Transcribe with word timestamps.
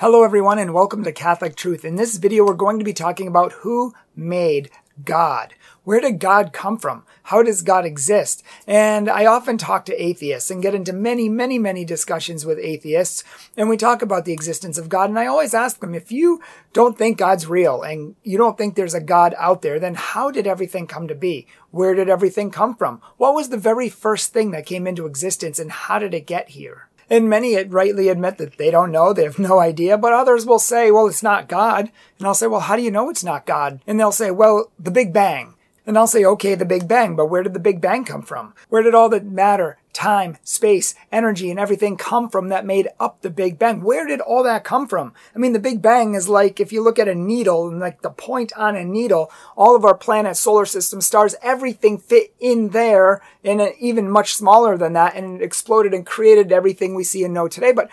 Hello 0.00 0.24
everyone 0.24 0.58
and 0.58 0.72
welcome 0.72 1.04
to 1.04 1.12
Catholic 1.12 1.54
Truth. 1.54 1.84
In 1.84 1.96
this 1.96 2.16
video 2.16 2.46
we're 2.46 2.54
going 2.54 2.78
to 2.78 2.86
be 2.86 2.94
talking 2.94 3.28
about 3.28 3.52
who 3.52 3.92
made 4.16 4.70
God. 5.04 5.52
Where 5.84 6.00
did 6.00 6.20
God 6.20 6.54
come 6.54 6.78
from? 6.78 7.04
How 7.24 7.42
does 7.42 7.60
God 7.60 7.84
exist? 7.84 8.42
And 8.66 9.10
I 9.10 9.26
often 9.26 9.58
talk 9.58 9.84
to 9.84 10.02
atheists 10.02 10.50
and 10.50 10.62
get 10.62 10.74
into 10.74 10.94
many, 10.94 11.28
many, 11.28 11.58
many 11.58 11.84
discussions 11.84 12.46
with 12.46 12.58
atheists. 12.58 13.24
And 13.58 13.68
we 13.68 13.76
talk 13.76 14.00
about 14.00 14.24
the 14.24 14.32
existence 14.32 14.78
of 14.78 14.88
God. 14.88 15.10
And 15.10 15.18
I 15.18 15.26
always 15.26 15.52
ask 15.52 15.80
them, 15.80 15.94
if 15.94 16.10
you 16.10 16.40
don't 16.72 16.96
think 16.96 17.18
God's 17.18 17.46
real 17.46 17.82
and 17.82 18.14
you 18.22 18.38
don't 18.38 18.56
think 18.56 18.76
there's 18.76 18.94
a 18.94 19.02
God 19.02 19.34
out 19.36 19.60
there, 19.60 19.78
then 19.78 19.96
how 19.96 20.30
did 20.30 20.46
everything 20.46 20.86
come 20.86 21.08
to 21.08 21.14
be? 21.14 21.46
Where 21.72 21.94
did 21.94 22.08
everything 22.08 22.50
come 22.50 22.74
from? 22.74 23.02
What 23.18 23.34
was 23.34 23.50
the 23.50 23.58
very 23.58 23.90
first 23.90 24.32
thing 24.32 24.50
that 24.52 24.64
came 24.64 24.86
into 24.86 25.04
existence 25.04 25.58
and 25.58 25.70
how 25.70 25.98
did 25.98 26.14
it 26.14 26.26
get 26.26 26.48
here? 26.50 26.88
And 27.10 27.28
many 27.28 27.62
rightly 27.64 28.08
admit 28.08 28.38
that 28.38 28.56
they 28.56 28.70
don't 28.70 28.92
know, 28.92 29.12
they 29.12 29.24
have 29.24 29.38
no 29.38 29.58
idea, 29.58 29.98
but 29.98 30.12
others 30.12 30.46
will 30.46 30.60
say, 30.60 30.92
well, 30.92 31.08
it's 31.08 31.24
not 31.24 31.48
God. 31.48 31.90
And 32.18 32.26
I'll 32.26 32.34
say, 32.34 32.46
well, 32.46 32.60
how 32.60 32.76
do 32.76 32.82
you 32.82 32.90
know 32.92 33.10
it's 33.10 33.24
not 33.24 33.46
God? 33.46 33.80
And 33.86 33.98
they'll 33.98 34.12
say, 34.12 34.30
well, 34.30 34.70
the 34.78 34.92
Big 34.92 35.12
Bang. 35.12 35.54
And 35.86 35.98
I'll 35.98 36.06
say, 36.06 36.24
okay, 36.24 36.54
the 36.54 36.64
Big 36.64 36.86
Bang, 36.86 37.16
but 37.16 37.26
where 37.26 37.42
did 37.42 37.52
the 37.52 37.58
Big 37.58 37.80
Bang 37.80 38.04
come 38.04 38.22
from? 38.22 38.54
Where 38.68 38.82
did 38.82 38.94
all 38.94 39.08
the 39.08 39.20
matter, 39.20 39.78
time, 40.00 40.38
space, 40.42 40.94
energy, 41.12 41.50
and 41.50 41.60
everything 41.60 41.94
come 41.94 42.30
from 42.30 42.48
that 42.48 42.64
made 42.64 42.88
up 42.98 43.20
the 43.20 43.28
Big 43.28 43.58
Bang? 43.58 43.82
Where 43.82 44.06
did 44.06 44.22
all 44.22 44.42
that 44.44 44.64
come 44.64 44.88
from? 44.88 45.12
I 45.34 45.38
mean, 45.38 45.52
the 45.52 45.58
Big 45.58 45.82
Bang 45.82 46.14
is 46.14 46.26
like 46.26 46.58
if 46.58 46.72
you 46.72 46.82
look 46.82 46.98
at 46.98 47.06
a 47.06 47.14
needle 47.14 47.68
and 47.68 47.80
like 47.80 48.00
the 48.00 48.08
point 48.08 48.50
on 48.56 48.76
a 48.76 48.84
needle, 48.84 49.30
all 49.56 49.76
of 49.76 49.84
our 49.84 49.94
planets, 49.94 50.40
solar 50.40 50.64
system, 50.64 51.02
stars, 51.02 51.34
everything 51.42 51.98
fit 51.98 52.32
in 52.40 52.70
there 52.70 53.20
and 53.44 53.60
even 53.78 54.10
much 54.10 54.34
smaller 54.34 54.78
than 54.78 54.94
that 54.94 55.16
and 55.16 55.42
exploded 55.42 55.92
and 55.92 56.06
created 56.06 56.50
everything 56.50 56.94
we 56.94 57.04
see 57.04 57.22
and 57.22 57.34
know 57.34 57.46
today. 57.46 57.72
But 57.72 57.90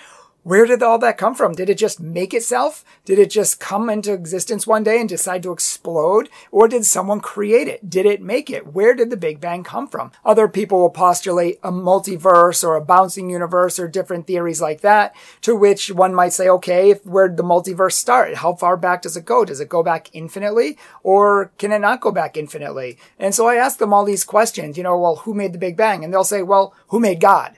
where 0.47 0.65
did 0.65 0.81
all 0.81 0.97
that 0.99 1.17
come 1.17 1.35
from? 1.35 1.51
Did 1.51 1.69
it 1.69 1.77
just 1.77 1.99
make 1.99 2.33
itself? 2.33 2.85
Did 3.03 3.19
it 3.19 3.29
just 3.29 3.59
come 3.59 3.89
into 3.89 4.13
existence 4.13 4.65
one 4.65 4.81
day 4.81 4.97
and 4.97 5.09
decide 5.09 5.43
to 5.43 5.51
explode? 5.51 6.30
Or 6.52 6.69
did 6.69 6.85
someone 6.85 7.19
create 7.19 7.67
it? 7.67 7.89
Did 7.89 8.05
it 8.05 8.22
make 8.22 8.49
it? 8.49 8.73
Where 8.73 8.95
did 8.95 9.09
the 9.09 9.17
Big 9.17 9.41
Bang 9.41 9.66
come 9.66 9.89
from? 9.89 10.13
Other 10.23 10.47
people 10.47 10.80
will 10.80 10.89
postulate 10.89 11.59
a 11.63 11.72
multiverse 11.73 12.63
or 12.63 12.77
a 12.77 12.81
bouncing 12.81 13.30
universe 13.30 13.77
or 13.77 13.89
different 13.89 14.25
theories 14.25 14.61
like 14.61 14.80
that, 14.80 15.13
to 15.41 15.53
which 15.53 15.91
one 15.91 16.16
might 16.16 16.31
say, 16.31 16.47
okay, 16.47 16.94
where 17.03 17.27
did 17.27 17.35
the 17.35 17.44
multiverse 17.44 17.91
start? 17.91 18.35
How 18.35 18.53
far 18.53 18.77
back 18.77 19.02
does 19.02 19.17
it 19.17 19.25
go? 19.25 19.44
Does 19.44 19.59
it 19.59 19.67
go 19.67 19.83
back 19.83 20.09
infinitely? 20.13 20.77
Or 21.03 21.52
can 21.57 21.73
it 21.73 21.79
not 21.79 22.00
go 22.00 22.13
back 22.13 22.38
infinitely? 22.38 22.97
And 23.19 23.35
so 23.35 23.50
I 23.50 23.55
ask 23.55 23.79
them 23.79 23.91
all 23.91 24.05
these 24.05 24.23
questions, 24.23 24.77
you 24.77 24.83
know, 24.83 24.97
well, 24.97 25.17
who 25.17 25.33
made 25.33 25.52
the 25.52 25.59
Big 25.59 25.75
Bang? 25.75 26.05
And 26.05 26.13
they'll 26.13 26.23
say, 26.23 26.41
well, 26.41 26.73
who 26.88 27.02
made 27.02 27.19
God? 27.19 27.57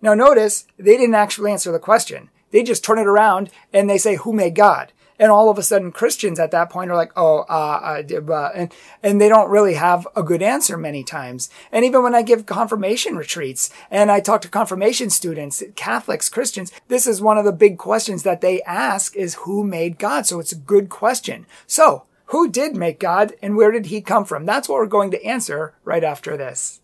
Now 0.00 0.14
notice 0.14 0.66
they 0.78 0.96
didn't 0.96 1.14
actually 1.14 1.52
answer 1.52 1.72
the 1.72 1.78
question. 1.78 2.30
They 2.50 2.62
just 2.62 2.84
turn 2.84 2.98
it 2.98 3.06
around 3.06 3.50
and 3.72 3.88
they 3.88 3.98
say, 3.98 4.16
who 4.16 4.32
made 4.32 4.54
God? 4.54 4.92
And 5.18 5.32
all 5.32 5.50
of 5.50 5.58
a 5.58 5.64
sudden 5.64 5.90
Christians 5.90 6.38
at 6.38 6.52
that 6.52 6.70
point 6.70 6.90
are 6.90 6.96
like, 6.96 7.10
oh, 7.16 7.40
uh, 7.48 8.02
uh, 8.08 8.32
uh, 8.32 8.50
and, 8.54 8.72
and 9.02 9.20
they 9.20 9.28
don't 9.28 9.50
really 9.50 9.74
have 9.74 10.06
a 10.14 10.22
good 10.22 10.42
answer 10.42 10.76
many 10.76 11.02
times. 11.02 11.50
And 11.72 11.84
even 11.84 12.04
when 12.04 12.14
I 12.14 12.22
give 12.22 12.46
confirmation 12.46 13.16
retreats 13.16 13.70
and 13.90 14.12
I 14.12 14.20
talk 14.20 14.42
to 14.42 14.48
confirmation 14.48 15.10
students, 15.10 15.62
Catholics, 15.74 16.28
Christians, 16.28 16.70
this 16.86 17.06
is 17.06 17.20
one 17.20 17.36
of 17.36 17.44
the 17.44 17.52
big 17.52 17.78
questions 17.78 18.22
that 18.22 18.40
they 18.40 18.62
ask 18.62 19.16
is 19.16 19.34
who 19.34 19.64
made 19.64 19.98
God? 19.98 20.26
So 20.26 20.38
it's 20.38 20.52
a 20.52 20.56
good 20.56 20.88
question. 20.88 21.46
So 21.66 22.04
who 22.26 22.48
did 22.48 22.76
make 22.76 23.00
God 23.00 23.34
and 23.42 23.56
where 23.56 23.72
did 23.72 23.86
he 23.86 24.00
come 24.00 24.24
from? 24.24 24.46
That's 24.46 24.68
what 24.68 24.76
we're 24.76 24.86
going 24.86 25.10
to 25.10 25.24
answer 25.24 25.74
right 25.84 26.04
after 26.04 26.36
this. 26.36 26.80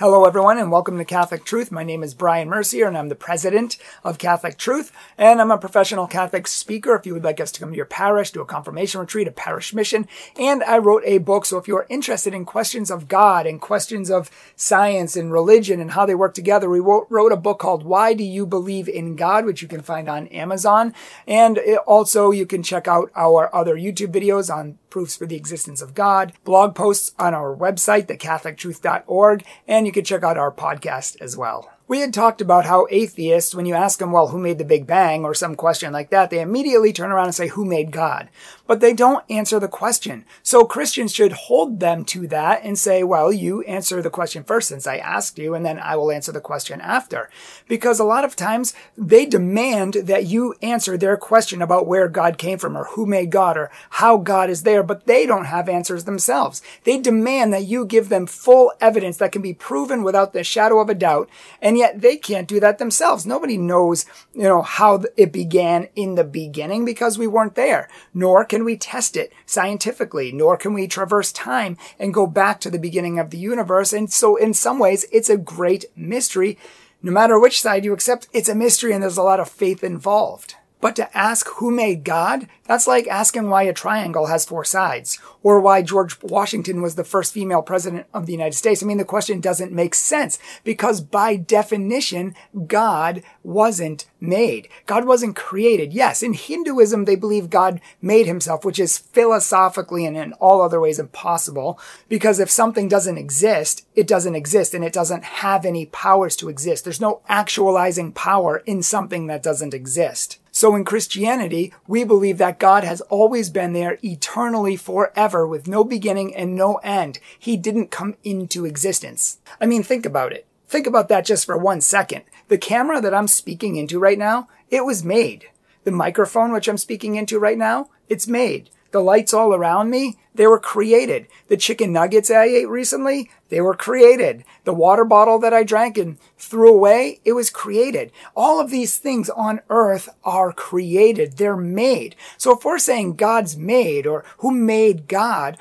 Hello, 0.00 0.24
everyone, 0.24 0.58
and 0.58 0.72
welcome 0.72 0.98
to 0.98 1.04
Catholic 1.04 1.44
Truth. 1.44 1.70
My 1.70 1.84
name 1.84 2.02
is 2.02 2.14
Brian 2.14 2.48
Mercier, 2.48 2.88
and 2.88 2.98
I'm 2.98 3.10
the 3.10 3.14
president 3.14 3.76
of 4.02 4.18
Catholic 4.18 4.58
Truth, 4.58 4.90
and 5.16 5.40
I'm 5.40 5.52
a 5.52 5.56
professional 5.56 6.08
Catholic 6.08 6.48
speaker. 6.48 6.96
If 6.96 7.06
you 7.06 7.14
would 7.14 7.22
like 7.22 7.40
us 7.40 7.52
to 7.52 7.60
come 7.60 7.70
to 7.70 7.76
your 7.76 7.86
parish, 7.86 8.32
do 8.32 8.40
a 8.40 8.44
confirmation 8.44 9.00
retreat, 9.00 9.28
a 9.28 9.30
parish 9.30 9.72
mission, 9.72 10.08
and 10.36 10.64
I 10.64 10.78
wrote 10.78 11.04
a 11.06 11.18
book. 11.18 11.46
So 11.46 11.58
if 11.58 11.68
you're 11.68 11.86
interested 11.88 12.34
in 12.34 12.44
questions 12.44 12.90
of 12.90 13.06
God 13.06 13.46
and 13.46 13.60
questions 13.60 14.10
of 14.10 14.32
science 14.56 15.14
and 15.14 15.30
religion 15.30 15.80
and 15.80 15.92
how 15.92 16.06
they 16.06 16.16
work 16.16 16.34
together, 16.34 16.68
we 16.68 16.80
wrote 16.80 17.30
a 17.30 17.36
book 17.36 17.60
called 17.60 17.84
Why 17.84 18.14
Do 18.14 18.24
You 18.24 18.46
Believe 18.46 18.88
in 18.88 19.14
God, 19.14 19.44
which 19.44 19.62
you 19.62 19.68
can 19.68 19.80
find 19.80 20.08
on 20.08 20.26
Amazon. 20.26 20.92
And 21.24 21.60
also 21.86 22.32
you 22.32 22.46
can 22.46 22.64
check 22.64 22.88
out 22.88 23.12
our 23.14 23.54
other 23.54 23.76
YouTube 23.76 24.08
videos 24.08 24.52
on 24.52 24.76
proofs 24.94 25.16
for 25.16 25.26
the 25.26 25.34
existence 25.34 25.82
of 25.82 25.92
God, 25.92 26.32
blog 26.44 26.76
posts 26.76 27.10
on 27.18 27.34
our 27.34 27.52
website, 27.52 28.06
thecatholictruth.org, 28.06 29.44
and 29.66 29.86
you 29.86 29.92
can 29.92 30.04
check 30.04 30.22
out 30.22 30.38
our 30.38 30.52
podcast 30.52 31.20
as 31.20 31.36
well. 31.36 31.68
We 31.86 32.00
had 32.00 32.14
talked 32.14 32.40
about 32.40 32.64
how 32.64 32.86
atheists, 32.90 33.54
when 33.54 33.66
you 33.66 33.74
ask 33.74 33.98
them, 33.98 34.10
well, 34.10 34.28
who 34.28 34.38
made 34.38 34.56
the 34.56 34.64
Big 34.64 34.86
Bang 34.86 35.22
or 35.22 35.34
some 35.34 35.54
question 35.54 35.92
like 35.92 36.08
that, 36.08 36.30
they 36.30 36.40
immediately 36.40 36.94
turn 36.94 37.12
around 37.12 37.26
and 37.26 37.34
say, 37.34 37.48
who 37.48 37.66
made 37.66 37.90
God? 37.90 38.30
But 38.66 38.80
they 38.80 38.94
don't 38.94 39.22
answer 39.28 39.60
the 39.60 39.68
question. 39.68 40.24
So 40.42 40.64
Christians 40.64 41.12
should 41.12 41.32
hold 41.32 41.80
them 41.80 42.06
to 42.06 42.26
that 42.28 42.64
and 42.64 42.78
say, 42.78 43.02
well, 43.02 43.30
you 43.30 43.60
answer 43.64 44.00
the 44.00 44.08
question 44.08 44.44
first 44.44 44.68
since 44.68 44.86
I 44.86 44.96
asked 44.96 45.38
you, 45.38 45.52
and 45.54 45.66
then 45.66 45.78
I 45.78 45.96
will 45.96 46.10
answer 46.10 46.32
the 46.32 46.40
question 46.40 46.80
after. 46.80 47.28
Because 47.68 48.00
a 48.00 48.04
lot 48.04 48.24
of 48.24 48.34
times 48.34 48.72
they 48.96 49.26
demand 49.26 49.92
that 50.04 50.24
you 50.24 50.54
answer 50.62 50.96
their 50.96 51.18
question 51.18 51.60
about 51.60 51.86
where 51.86 52.08
God 52.08 52.38
came 52.38 52.56
from 52.56 52.78
or 52.78 52.84
who 52.84 53.04
made 53.04 53.30
God 53.30 53.58
or 53.58 53.70
how 53.90 54.16
God 54.16 54.48
is 54.48 54.62
there, 54.62 54.82
but 54.82 55.04
they 55.04 55.26
don't 55.26 55.44
have 55.44 55.68
answers 55.68 56.04
themselves. 56.04 56.62
They 56.84 56.98
demand 56.98 57.52
that 57.52 57.66
you 57.66 57.84
give 57.84 58.08
them 58.08 58.24
full 58.26 58.72
evidence 58.80 59.18
that 59.18 59.32
can 59.32 59.42
be 59.42 59.52
proven 59.52 60.02
without 60.02 60.32
the 60.32 60.42
shadow 60.42 60.80
of 60.80 60.88
a 60.88 60.94
doubt 60.94 61.28
and 61.60 61.73
and 61.74 61.80
yet 61.80 62.02
they 62.02 62.16
can't 62.16 62.46
do 62.46 62.60
that 62.60 62.78
themselves. 62.78 63.26
Nobody 63.26 63.58
knows, 63.58 64.06
you 64.32 64.44
know, 64.44 64.62
how 64.62 65.02
it 65.16 65.32
began 65.32 65.88
in 65.96 66.14
the 66.14 66.22
beginning 66.22 66.84
because 66.84 67.18
we 67.18 67.26
weren't 67.26 67.56
there. 67.56 67.88
Nor 68.14 68.44
can 68.44 68.64
we 68.64 68.76
test 68.76 69.16
it 69.16 69.32
scientifically, 69.44 70.30
nor 70.30 70.56
can 70.56 70.72
we 70.72 70.86
traverse 70.86 71.32
time 71.32 71.76
and 71.98 72.14
go 72.14 72.28
back 72.28 72.60
to 72.60 72.70
the 72.70 72.78
beginning 72.78 73.18
of 73.18 73.30
the 73.30 73.38
universe. 73.38 73.92
And 73.92 74.12
so 74.12 74.36
in 74.36 74.54
some 74.54 74.78
ways, 74.78 75.04
it's 75.10 75.28
a 75.28 75.36
great 75.36 75.86
mystery. 75.96 76.60
No 77.02 77.10
matter 77.10 77.40
which 77.40 77.60
side 77.60 77.84
you 77.84 77.92
accept, 77.92 78.28
it's 78.32 78.48
a 78.48 78.54
mystery 78.54 78.92
and 78.92 79.02
there's 79.02 79.18
a 79.18 79.24
lot 79.24 79.40
of 79.40 79.50
faith 79.50 79.82
involved. 79.82 80.54
But 80.84 80.96
to 80.96 81.16
ask 81.16 81.48
who 81.48 81.70
made 81.70 82.04
God, 82.04 82.46
that's 82.64 82.86
like 82.86 83.06
asking 83.06 83.48
why 83.48 83.62
a 83.62 83.72
triangle 83.72 84.26
has 84.26 84.44
four 84.44 84.66
sides, 84.66 85.18
or 85.42 85.58
why 85.58 85.80
George 85.80 86.22
Washington 86.22 86.82
was 86.82 86.94
the 86.94 87.04
first 87.04 87.32
female 87.32 87.62
president 87.62 88.06
of 88.12 88.26
the 88.26 88.32
United 88.32 88.54
States. 88.54 88.82
I 88.82 88.86
mean, 88.86 88.98
the 88.98 89.04
question 89.06 89.40
doesn't 89.40 89.72
make 89.72 89.94
sense 89.94 90.38
because 90.62 91.00
by 91.00 91.36
definition, 91.36 92.34
God 92.66 93.22
wasn't 93.42 94.04
made. 94.20 94.68
God 94.84 95.06
wasn't 95.06 95.36
created. 95.36 95.94
Yes, 95.94 96.22
in 96.22 96.34
Hinduism, 96.34 97.06
they 97.06 97.16
believe 97.16 97.48
God 97.48 97.80
made 98.02 98.26
himself, 98.26 98.62
which 98.62 98.78
is 98.78 98.98
philosophically 98.98 100.04
and 100.04 100.18
in 100.18 100.34
all 100.34 100.60
other 100.60 100.80
ways 100.82 100.98
impossible 100.98 101.80
because 102.10 102.38
if 102.38 102.50
something 102.50 102.88
doesn't 102.88 103.16
exist, 103.16 103.86
it 103.94 104.06
doesn't 104.06 104.34
exist 104.34 104.74
and 104.74 104.84
it 104.84 104.92
doesn't 104.92 105.24
have 105.24 105.64
any 105.64 105.86
powers 105.86 106.36
to 106.36 106.50
exist. 106.50 106.84
There's 106.84 107.00
no 107.00 107.22
actualizing 107.26 108.12
power 108.12 108.58
in 108.66 108.82
something 108.82 109.28
that 109.28 109.42
doesn't 109.42 109.72
exist. 109.72 110.40
So 110.56 110.76
in 110.76 110.84
Christianity, 110.84 111.74
we 111.88 112.04
believe 112.04 112.38
that 112.38 112.60
God 112.60 112.84
has 112.84 113.00
always 113.00 113.50
been 113.50 113.72
there 113.72 113.98
eternally 114.04 114.76
forever 114.76 115.44
with 115.48 115.66
no 115.66 115.82
beginning 115.82 116.32
and 116.32 116.54
no 116.54 116.76
end. 116.76 117.18
He 117.36 117.56
didn't 117.56 117.90
come 117.90 118.14
into 118.22 118.64
existence. 118.64 119.38
I 119.60 119.66
mean, 119.66 119.82
think 119.82 120.06
about 120.06 120.32
it. 120.32 120.46
Think 120.68 120.86
about 120.86 121.08
that 121.08 121.24
just 121.24 121.44
for 121.44 121.58
one 121.58 121.80
second. 121.80 122.22
The 122.46 122.56
camera 122.56 123.00
that 123.00 123.12
I'm 123.12 123.26
speaking 123.26 123.74
into 123.74 123.98
right 123.98 124.16
now, 124.16 124.46
it 124.70 124.84
was 124.84 125.02
made. 125.02 125.48
The 125.82 125.90
microphone 125.90 126.52
which 126.52 126.68
I'm 126.68 126.78
speaking 126.78 127.16
into 127.16 127.40
right 127.40 127.58
now, 127.58 127.90
it's 128.08 128.28
made. 128.28 128.70
The 128.94 129.00
lights 129.00 129.34
all 129.34 129.52
around 129.52 129.90
me, 129.90 130.18
they 130.36 130.46
were 130.46 130.60
created. 130.60 131.26
The 131.48 131.56
chicken 131.56 131.92
nuggets 131.92 132.30
I 132.30 132.44
ate 132.44 132.68
recently, 132.68 133.28
they 133.48 133.60
were 133.60 133.74
created. 133.74 134.44
The 134.62 134.72
water 134.72 135.04
bottle 135.04 135.40
that 135.40 135.52
I 135.52 135.64
drank 135.64 135.98
and 135.98 136.16
threw 136.38 136.72
away, 136.72 137.18
it 137.24 137.32
was 137.32 137.50
created. 137.50 138.12
All 138.36 138.60
of 138.60 138.70
these 138.70 138.96
things 138.96 139.28
on 139.28 139.62
earth 139.68 140.08
are 140.22 140.52
created. 140.52 141.38
They're 141.38 141.56
made. 141.56 142.14
So 142.38 142.56
if 142.56 142.64
we're 142.64 142.78
saying 142.78 143.16
God's 143.16 143.56
made 143.56 144.06
or 144.06 144.24
who 144.38 144.52
made 144.52 145.08
God, 145.08 145.58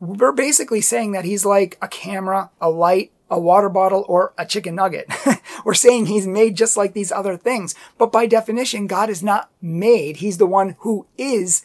we're 0.00 0.32
basically 0.32 0.80
saying 0.80 1.12
that 1.12 1.24
he's 1.24 1.44
like 1.44 1.78
a 1.80 1.86
camera, 1.86 2.50
a 2.60 2.68
light, 2.68 3.12
a 3.30 3.38
water 3.38 3.68
bottle, 3.68 4.04
or 4.08 4.34
a 4.36 4.44
chicken 4.44 4.74
nugget. 4.74 5.06
We're 5.64 5.72
saying 5.72 6.04
he's 6.04 6.26
made 6.26 6.54
just 6.54 6.76
like 6.76 6.92
these 6.92 7.10
other 7.10 7.38
things. 7.38 7.74
But 7.96 8.12
by 8.12 8.26
definition, 8.26 8.86
God 8.86 9.08
is 9.08 9.22
not 9.22 9.50
made. 9.62 10.18
He's 10.18 10.36
the 10.36 10.44
one 10.44 10.76
who 10.80 11.06
is 11.16 11.64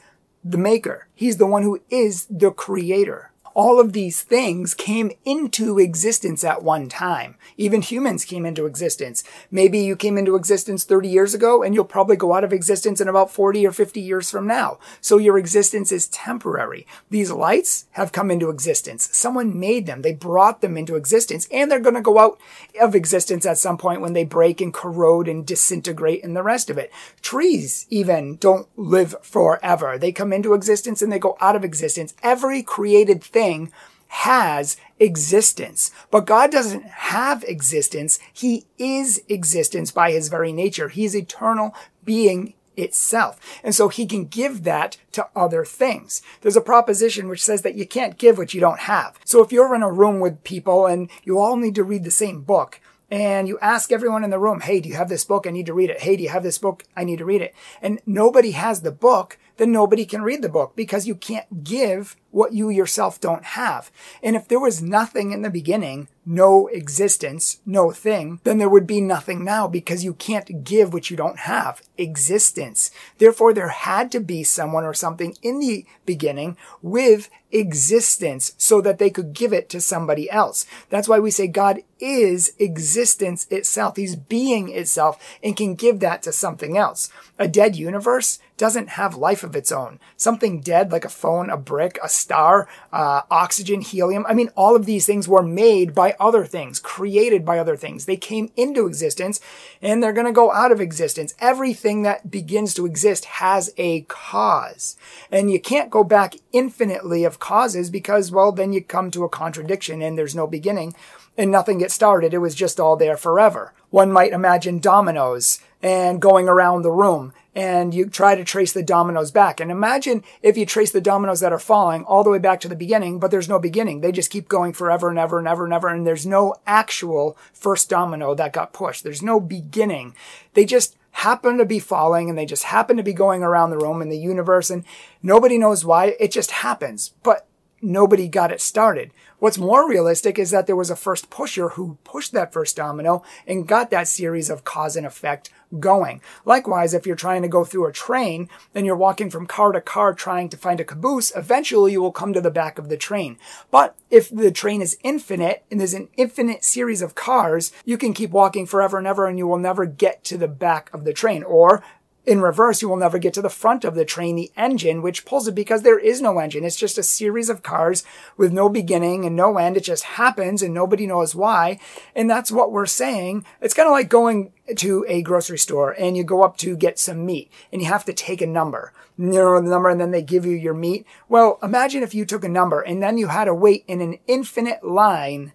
the 0.51 0.57
maker. 0.57 1.07
He's 1.13 1.37
the 1.37 1.47
one 1.47 1.63
who 1.63 1.81
is 1.89 2.25
the 2.29 2.51
creator. 2.51 3.31
All 3.57 3.79
of 3.79 3.91
these 3.91 4.21
things 4.21 4.75
came 4.75 5.11
into 5.25 5.79
existence 5.79 6.43
at 6.43 6.61
one 6.61 6.87
time. 6.87 7.35
Even 7.57 7.81
humans 7.81 8.23
came 8.23 8.45
into 8.45 8.67
existence. 8.67 9.23
Maybe 9.49 9.79
you 9.79 9.95
came 9.95 10.15
into 10.15 10.35
existence 10.35 10.83
30 10.83 11.09
years 11.09 11.33
ago 11.33 11.63
and 11.63 11.73
you'll 11.73 11.83
probably 11.83 12.17
go 12.17 12.35
out 12.35 12.43
of 12.43 12.53
existence 12.53 13.01
in 13.01 13.07
about 13.07 13.31
40 13.31 13.65
or 13.65 13.71
50 13.71 13.99
years 13.99 14.29
from 14.29 14.45
now. 14.45 14.77
So 15.01 15.17
your 15.17 15.39
existence 15.39 15.91
is 15.91 16.05
temporary. 16.09 16.85
These 17.09 17.31
lights 17.31 17.87
have 17.93 18.11
come 18.11 18.29
into 18.29 18.51
existence. 18.51 19.09
Someone 19.11 19.59
made 19.59 19.87
them. 19.87 20.03
They 20.03 20.13
brought 20.13 20.61
them 20.61 20.77
into 20.77 20.95
existence 20.95 21.47
and 21.51 21.71
they're 21.71 21.79
going 21.79 21.95
to 21.95 22.01
go 22.01 22.19
out 22.19 22.37
of 22.79 22.93
existence 22.93 23.43
at 23.47 23.57
some 23.57 23.79
point 23.79 24.01
when 24.01 24.13
they 24.13 24.23
break 24.23 24.61
and 24.61 24.71
corrode 24.71 25.27
and 25.27 25.43
disintegrate 25.43 26.23
and 26.23 26.35
the 26.35 26.43
rest 26.43 26.69
of 26.69 26.77
it. 26.77 26.91
Trees 27.23 27.87
even 27.89 28.35
don't 28.35 28.67
live 28.77 29.15
forever. 29.23 29.97
They 29.97 30.11
come 30.11 30.31
into 30.31 30.53
existence 30.53 31.01
and 31.01 31.11
they 31.11 31.17
go 31.17 31.35
out 31.41 31.55
of 31.55 31.63
existence. 31.63 32.13
Every 32.21 32.61
created 32.61 33.23
thing 33.47 33.71
has 34.09 34.77
existence. 34.99 35.91
But 36.11 36.25
God 36.25 36.51
doesn't 36.51 36.85
have 36.85 37.43
existence. 37.43 38.19
He 38.31 38.65
is 38.77 39.21
existence 39.27 39.91
by 39.91 40.11
his 40.11 40.29
very 40.29 40.51
nature. 40.51 40.89
He 40.89 41.05
is 41.05 41.15
eternal 41.15 41.75
being 42.03 42.53
itself. 42.75 43.39
And 43.63 43.73
so 43.73 43.89
he 43.89 44.05
can 44.05 44.25
give 44.25 44.63
that 44.63 44.97
to 45.13 45.27
other 45.35 45.65
things. 45.65 46.21
There's 46.41 46.55
a 46.55 46.61
proposition 46.61 47.27
which 47.27 47.43
says 47.43 47.63
that 47.63 47.75
you 47.75 47.87
can't 47.87 48.17
give 48.17 48.37
what 48.37 48.53
you 48.53 48.61
don't 48.61 48.81
have. 48.81 49.19
So 49.25 49.43
if 49.43 49.51
you're 49.51 49.75
in 49.75 49.83
a 49.83 49.91
room 49.91 50.19
with 50.19 50.43
people 50.43 50.85
and 50.85 51.09
you 51.23 51.39
all 51.39 51.57
need 51.57 51.75
to 51.75 51.83
read 51.83 52.03
the 52.03 52.11
same 52.11 52.41
book, 52.41 52.79
and 53.09 53.47
you 53.47 53.57
ask 53.59 53.91
everyone 53.91 54.25
in 54.25 54.31
the 54.31 54.39
room, 54.39 54.59
Hey, 54.59 54.81
do 54.81 54.89
you 54.89 54.95
have 54.95 55.09
this 55.09 55.23
book? 55.23 55.47
I 55.47 55.51
need 55.51 55.65
to 55.67 55.73
read 55.73 55.89
it. 55.89 56.01
Hey, 56.01 56.17
do 56.17 56.23
you 56.23 56.29
have 56.29 56.43
this 56.43 56.57
book? 56.57 56.83
I 56.95 57.03
need 57.05 57.19
to 57.19 57.25
read 57.25 57.41
it. 57.41 57.55
And 57.81 58.01
nobody 58.05 58.51
has 58.51 58.81
the 58.81 58.91
book, 58.91 59.37
then 59.57 59.71
nobody 59.71 60.05
can 60.05 60.21
read 60.21 60.41
the 60.41 60.49
book 60.49 60.75
because 60.75 61.07
you 61.07 61.15
can't 61.15 61.63
give 61.63 62.15
what 62.31 62.53
you 62.53 62.69
yourself 62.69 63.19
don't 63.19 63.43
have. 63.43 63.89
And 64.21 64.35
if 64.35 64.47
there 64.47 64.59
was 64.59 64.81
nothing 64.81 65.31
in 65.31 65.41
the 65.41 65.49
beginning, 65.49 66.07
no 66.25 66.67
existence, 66.67 67.59
no 67.65 67.89
thing, 67.89 68.39
then 68.43 68.57
there 68.57 68.69
would 68.69 68.85
be 68.85 69.01
nothing 69.01 69.43
now 69.43 69.67
because 69.67 70.03
you 70.03 70.13
can't 70.13 70.63
give 70.63 70.93
what 70.93 71.09
you 71.09 71.17
don't 71.17 71.39
have. 71.39 71.81
Existence. 71.97 72.91
Therefore, 73.17 73.53
there 73.53 73.69
had 73.69 74.11
to 74.11 74.19
be 74.19 74.43
someone 74.43 74.83
or 74.83 74.93
something 74.93 75.35
in 75.41 75.59
the 75.59 75.85
beginning 76.05 76.57
with 76.81 77.29
existence 77.51 78.53
so 78.57 78.81
that 78.81 78.99
they 78.99 79.09
could 79.09 79.33
give 79.33 79.53
it 79.53 79.69
to 79.69 79.81
somebody 79.81 80.29
else. 80.29 80.65
That's 80.89 81.07
why 81.07 81.19
we 81.19 81.31
say 81.31 81.47
God 81.47 81.81
is 81.99 82.53
existence 82.59 83.47
itself. 83.49 83.95
He's 83.95 84.15
being 84.15 84.69
itself 84.69 85.17
and 85.41 85.55
can 85.55 85.75
give 85.75 86.01
that 86.01 86.21
to 86.23 86.33
something 86.33 86.77
else. 86.77 87.09
A 87.39 87.47
dead 87.47 87.75
universe 87.75 88.39
doesn't 88.57 88.89
have 88.89 89.15
life 89.15 89.43
of 89.43 89.55
its 89.55 89.71
own. 89.71 89.99
Something 90.15 90.59
dead 90.59 90.91
like 90.91 91.05
a 91.05 91.09
phone, 91.09 91.49
a 91.49 91.57
brick, 91.57 91.99
a 92.03 92.09
star, 92.09 92.67
uh, 92.91 93.21
oxygen, 93.29 93.81
helium. 93.81 94.25
I 94.27 94.33
mean, 94.33 94.49
all 94.55 94.75
of 94.75 94.85
these 94.85 95.05
things 95.05 95.27
were 95.27 95.43
made 95.43 95.93
by 95.93 96.15
other 96.19 96.43
things, 96.43 96.79
created 96.79 97.45
by 97.45 97.59
other 97.59 97.75
things. 97.75 98.05
They 98.05 98.17
came 98.17 98.51
into 98.55 98.87
existence 98.87 99.39
and 99.81 100.01
they're 100.01 100.13
going 100.13 100.25
to 100.25 100.33
go 100.33 100.51
out 100.51 100.71
of 100.71 100.81
existence. 100.81 101.35
Everything 101.39 102.01
that 102.01 102.29
begins 102.31 102.73
to 102.73 102.85
exist 102.85 103.25
has 103.25 103.71
a 103.77 104.01
cause. 104.01 104.97
And 105.31 105.51
you 105.51 105.59
can't 105.59 105.91
go 105.91 106.03
back 106.03 106.35
infinitely 106.51 107.23
of 107.23 107.39
causes 107.39 107.89
because, 107.89 108.31
well, 108.31 108.51
then 108.51 108.73
you 108.73 108.83
come 108.83 109.11
to 109.11 109.23
a 109.23 109.29
contradiction 109.29 110.01
and 110.01 110.17
there's 110.17 110.35
no 110.35 110.47
beginning 110.47 110.95
and 111.37 111.51
nothing 111.51 111.77
gets 111.77 111.93
started. 111.93 112.33
It 112.33 112.39
was 112.39 112.55
just 112.55 112.79
all 112.79 112.95
there 112.95 113.17
forever. 113.17 113.73
One 113.89 114.11
might 114.11 114.33
imagine 114.33 114.79
dominoes 114.79 115.59
and 115.81 116.21
going 116.21 116.49
around 116.49 116.81
the 116.81 116.91
room 116.91 117.33
and 117.57 117.91
you 117.91 118.05
try 118.05 118.35
to 118.35 118.43
trace 118.43 118.71
the 118.71 118.83
dominoes 118.83 119.31
back. 119.31 119.59
And 119.59 119.71
imagine 119.71 120.23
if 120.43 120.59
you 120.59 120.65
trace 120.67 120.91
the 120.91 121.01
dominoes 121.01 121.39
that 121.39 121.51
are 121.51 121.57
falling 121.57 122.03
all 122.03 122.23
the 122.23 122.29
way 122.29 122.37
back 122.37 122.59
to 122.61 122.67
the 122.67 122.75
beginning, 122.75 123.19
but 123.19 123.31
there's 123.31 123.49
no 123.49 123.57
beginning. 123.57 124.01
They 124.01 124.11
just 124.11 124.29
keep 124.29 124.47
going 124.47 124.73
forever 124.73 125.09
and 125.09 125.17
ever 125.17 125.39
and 125.39 125.47
ever 125.47 125.65
and 125.65 125.73
ever. 125.73 125.87
And 125.87 126.05
there's 126.05 126.27
no 126.27 126.53
actual 126.67 127.35
first 127.53 127.89
domino 127.89 128.35
that 128.35 128.53
got 128.53 128.73
pushed. 128.73 129.03
There's 129.03 129.23
no 129.23 129.39
beginning. 129.39 130.13
They 130.53 130.65
just 130.65 130.97
happen 131.13 131.57
to 131.57 131.65
be 131.65 131.79
falling 131.79 132.29
and 132.29 132.37
they 132.37 132.45
just 132.45 132.65
happen 132.65 132.95
to 132.95 133.01
be 133.01 133.11
going 133.11 133.41
around 133.41 133.71
the 133.71 133.79
room 133.79 134.03
in 134.03 134.09
the 134.09 134.19
universe 134.19 134.69
and 134.69 134.85
nobody 135.23 135.57
knows 135.57 135.83
why. 135.83 136.15
It 136.19 136.31
just 136.31 136.51
happens. 136.51 137.15
But 137.23 137.47
nobody 137.81 138.27
got 138.27 138.51
it 138.51 138.61
started. 138.61 139.11
What's 139.39 139.57
more 139.57 139.89
realistic 139.89 140.37
is 140.37 140.51
that 140.51 140.67
there 140.67 140.75
was 140.75 140.89
a 140.89 140.95
first 140.95 141.31
pusher 141.31 141.69
who 141.69 141.97
pushed 142.03 142.33
that 142.33 142.53
first 142.53 142.75
domino 142.75 143.23
and 143.45 143.67
got 143.67 143.89
that 143.91 144.07
series 144.07 144.49
of 144.49 144.63
cause 144.63 144.95
and 144.95 145.07
effect 145.07 145.49
going. 145.79 146.21
Likewise, 146.45 146.93
if 146.93 147.05
you're 147.05 147.15
trying 147.15 147.41
to 147.41 147.47
go 147.47 147.63
through 147.63 147.87
a 147.87 147.91
train 147.91 148.49
and 148.73 148.85
you're 148.85 148.95
walking 148.95 149.29
from 149.29 149.47
car 149.47 149.71
to 149.71 149.81
car 149.81 150.13
trying 150.13 150.49
to 150.49 150.57
find 150.57 150.79
a 150.79 150.85
caboose, 150.85 151.31
eventually 151.35 151.91
you 151.91 152.01
will 152.01 152.11
come 152.11 152.33
to 152.33 152.41
the 152.41 152.51
back 152.51 152.77
of 152.77 152.89
the 152.89 152.97
train. 152.97 153.37
But 153.71 153.95
if 154.09 154.29
the 154.29 154.51
train 154.51 154.81
is 154.81 154.97
infinite 155.03 155.63
and 155.69 155.79
there's 155.79 155.93
an 155.93 156.09
infinite 156.17 156.63
series 156.63 157.01
of 157.01 157.15
cars, 157.15 157.71
you 157.85 157.97
can 157.97 158.13
keep 158.13 158.31
walking 158.31 158.65
forever 158.65 158.97
and 158.97 159.07
ever 159.07 159.27
and 159.27 159.37
you 159.37 159.47
will 159.47 159.57
never 159.57 159.85
get 159.85 160.23
to 160.25 160.37
the 160.37 160.47
back 160.47 160.89
of 160.93 161.03
the 161.03 161.13
train. 161.13 161.43
Or 161.43 161.83
in 162.27 162.41
reverse, 162.41 162.81
you 162.81 162.89
will 162.89 162.97
never 162.97 163.17
get 163.17 163.33
to 163.35 163.41
the 163.41 163.49
front 163.49 163.85
of 163.85 163.95
the 163.95 164.03
train, 164.03 164.35
the 164.35 164.51
engine, 164.57 165.01
which 165.01 165.23
pulls 165.23 165.47
it 165.47 165.55
because 165.55 165.81
there 165.81 165.97
is 165.97 166.21
no 166.21 166.39
engine. 166.39 166.65
It's 166.65 166.75
just 166.75 166.97
a 166.97 167.03
series 167.03 167.49
of 167.49 167.63
cars 167.63 168.03
with 168.35 168.51
no 168.51 168.67
beginning 168.67 169.25
and 169.25 169.33
no 169.33 169.57
end. 169.57 169.77
It 169.77 169.85
just 169.85 170.03
happens 170.03 170.61
and 170.61 170.73
nobody 170.73 171.07
knows 171.07 171.33
why. 171.33 171.79
And 172.13 172.29
that's 172.29 172.51
what 172.51 172.73
we're 172.73 172.85
saying. 172.85 173.45
It's 173.61 173.73
kind 173.73 173.87
of 173.87 173.93
like 173.93 174.09
going 174.09 174.51
to 174.75 175.05
a 175.07 175.21
grocery 175.21 175.57
store 175.57 175.95
and 175.97 176.17
you 176.17 176.25
go 176.25 176.43
up 176.43 176.57
to 176.57 176.75
get 176.75 176.99
some 176.99 177.25
meat 177.25 177.49
and 177.71 177.81
you 177.81 177.87
have 177.87 178.03
to 178.03 178.13
take 178.13 178.41
a 178.41 178.47
number. 178.47 178.91
You 179.17 179.27
know 179.27 179.61
the 179.61 179.69
number 179.69 179.89
and 179.89 180.01
then 180.01 180.11
they 180.11 180.21
give 180.21 180.45
you 180.45 180.51
your 180.51 180.73
meat. 180.73 181.07
Well, 181.29 181.57
imagine 181.63 182.03
if 182.03 182.13
you 182.13 182.25
took 182.25 182.43
a 182.43 182.49
number 182.49 182.81
and 182.81 183.01
then 183.01 183.17
you 183.17 183.27
had 183.27 183.45
to 183.45 183.53
wait 183.53 183.85
in 183.87 184.01
an 184.01 184.19
infinite 184.27 184.83
line 184.83 185.53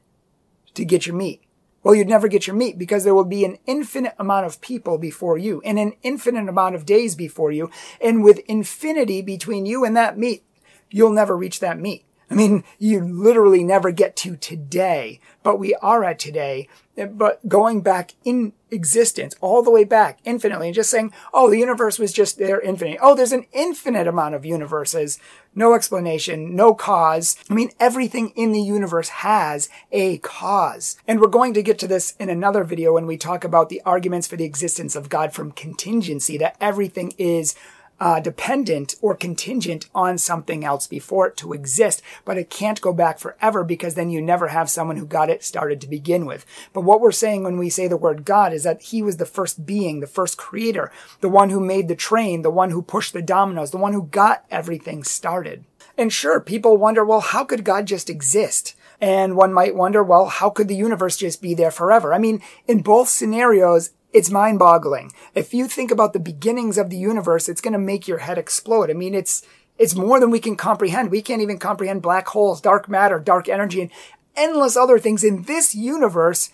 to 0.72 0.86
get 0.86 1.06
your 1.06 1.16
meat. 1.16 1.41
Well, 1.82 1.94
you'd 1.94 2.08
never 2.08 2.28
get 2.28 2.46
your 2.46 2.54
meat 2.54 2.78
because 2.78 3.02
there 3.02 3.14
will 3.14 3.24
be 3.24 3.44
an 3.44 3.58
infinite 3.66 4.14
amount 4.18 4.46
of 4.46 4.60
people 4.60 4.98
before 4.98 5.36
you 5.36 5.60
and 5.64 5.78
an 5.78 5.94
infinite 6.02 6.48
amount 6.48 6.76
of 6.76 6.86
days 6.86 7.16
before 7.16 7.50
you. 7.50 7.70
And 8.00 8.22
with 8.22 8.38
infinity 8.46 9.20
between 9.20 9.66
you 9.66 9.84
and 9.84 9.96
that 9.96 10.16
meat, 10.16 10.44
you'll 10.90 11.12
never 11.12 11.36
reach 11.36 11.58
that 11.60 11.80
meat. 11.80 12.04
I 12.32 12.34
mean, 12.34 12.64
you 12.78 13.04
literally 13.04 13.62
never 13.62 13.90
get 13.90 14.16
to 14.16 14.36
today, 14.36 15.20
but 15.42 15.58
we 15.58 15.74
are 15.76 16.02
at 16.02 16.18
today. 16.18 16.66
But 16.96 17.46
going 17.46 17.82
back 17.82 18.14
in 18.24 18.54
existence, 18.70 19.34
all 19.42 19.62
the 19.62 19.70
way 19.70 19.84
back 19.84 20.18
infinitely, 20.24 20.68
and 20.68 20.74
just 20.74 20.90
saying, 20.90 21.12
oh, 21.34 21.50
the 21.50 21.58
universe 21.58 21.98
was 21.98 22.10
just 22.10 22.38
there 22.38 22.58
infinite. 22.60 22.98
Oh, 23.02 23.14
there's 23.14 23.32
an 23.32 23.44
infinite 23.52 24.06
amount 24.06 24.34
of 24.34 24.46
universes. 24.46 25.18
No 25.54 25.74
explanation, 25.74 26.56
no 26.56 26.74
cause. 26.74 27.36
I 27.50 27.54
mean, 27.54 27.70
everything 27.78 28.30
in 28.30 28.52
the 28.52 28.62
universe 28.62 29.10
has 29.10 29.68
a 29.90 30.16
cause. 30.18 30.96
And 31.06 31.20
we're 31.20 31.26
going 31.26 31.52
to 31.52 31.62
get 31.62 31.78
to 31.80 31.86
this 31.86 32.14
in 32.18 32.30
another 32.30 32.64
video 32.64 32.94
when 32.94 33.06
we 33.06 33.18
talk 33.18 33.44
about 33.44 33.68
the 33.68 33.82
arguments 33.84 34.26
for 34.26 34.36
the 34.36 34.44
existence 34.44 34.96
of 34.96 35.10
God 35.10 35.34
from 35.34 35.52
contingency, 35.52 36.38
that 36.38 36.56
everything 36.62 37.12
is 37.18 37.54
uh, 38.02 38.18
dependent 38.18 38.96
or 39.00 39.14
contingent 39.14 39.88
on 39.94 40.18
something 40.18 40.64
else 40.64 40.88
before 40.88 41.28
it 41.28 41.36
to 41.36 41.52
exist, 41.52 42.02
but 42.24 42.36
it 42.36 42.50
can't 42.50 42.80
go 42.80 42.92
back 42.92 43.16
forever 43.16 43.62
because 43.62 43.94
then 43.94 44.10
you 44.10 44.20
never 44.20 44.48
have 44.48 44.68
someone 44.68 44.96
who 44.96 45.06
got 45.06 45.30
it 45.30 45.44
started 45.44 45.80
to 45.80 45.86
begin 45.86 46.26
with. 46.26 46.44
But 46.72 46.80
what 46.80 47.00
we're 47.00 47.12
saying 47.12 47.44
when 47.44 47.58
we 47.58 47.70
say 47.70 47.86
the 47.86 47.96
word 47.96 48.24
God 48.24 48.52
is 48.52 48.64
that 48.64 48.82
he 48.82 49.02
was 49.02 49.18
the 49.18 49.24
first 49.24 49.64
being, 49.64 50.00
the 50.00 50.08
first 50.08 50.36
creator, 50.36 50.90
the 51.20 51.28
one 51.28 51.50
who 51.50 51.60
made 51.60 51.86
the 51.86 51.94
train, 51.94 52.42
the 52.42 52.50
one 52.50 52.70
who 52.70 52.82
pushed 52.82 53.12
the 53.12 53.22
dominoes, 53.22 53.70
the 53.70 53.76
one 53.76 53.92
who 53.92 54.02
got 54.02 54.46
everything 54.50 55.04
started. 55.04 55.64
And 55.96 56.12
sure, 56.12 56.40
people 56.40 56.76
wonder, 56.76 57.04
well, 57.04 57.20
how 57.20 57.44
could 57.44 57.62
God 57.62 57.86
just 57.86 58.10
exist? 58.10 58.74
And 59.00 59.36
one 59.36 59.52
might 59.52 59.76
wonder, 59.76 60.02
well, 60.02 60.26
how 60.26 60.50
could 60.50 60.66
the 60.66 60.74
universe 60.74 61.16
just 61.16 61.40
be 61.40 61.54
there 61.54 61.70
forever? 61.70 62.12
I 62.12 62.18
mean, 62.18 62.42
in 62.66 62.82
both 62.82 63.08
scenarios, 63.08 63.90
it's 64.12 64.30
mind 64.30 64.58
boggling. 64.58 65.12
If 65.34 65.54
you 65.54 65.66
think 65.66 65.90
about 65.90 66.12
the 66.12 66.20
beginnings 66.20 66.78
of 66.78 66.90
the 66.90 66.96
universe, 66.96 67.48
it's 67.48 67.60
going 67.60 67.72
to 67.72 67.78
make 67.78 68.06
your 68.06 68.18
head 68.18 68.38
explode. 68.38 68.90
I 68.90 68.94
mean, 68.94 69.14
it's, 69.14 69.42
it's 69.78 69.94
more 69.94 70.20
than 70.20 70.30
we 70.30 70.40
can 70.40 70.56
comprehend. 70.56 71.10
We 71.10 71.22
can't 71.22 71.42
even 71.42 71.58
comprehend 71.58 72.02
black 72.02 72.28
holes, 72.28 72.60
dark 72.60 72.88
matter, 72.88 73.18
dark 73.18 73.48
energy, 73.48 73.80
and 73.80 73.90
endless 74.36 74.76
other 74.76 74.98
things 74.98 75.24
in 75.24 75.42
this 75.44 75.74
universe. 75.74 76.50